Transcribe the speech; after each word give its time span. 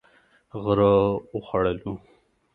غره 0.63 0.91
و 1.33 1.37
خوړلو. 1.47 1.93